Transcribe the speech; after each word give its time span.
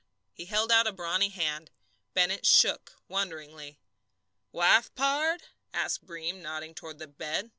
He 0.33 0.45
held 0.45 0.71
out 0.71 0.87
a 0.87 0.91
brawny 0.91 1.29
hand. 1.29 1.69
Bennett 2.15 2.43
"shook" 2.43 2.93
wonderingly. 3.07 3.77
"Wife, 4.51 4.89
pard?" 4.95 5.43
asked 5.75 6.07
Breem, 6.07 6.29
gently, 6.37 6.41
nodding 6.43 6.73
toward 6.73 6.97
the 6.97 7.05
bed. 7.07 7.49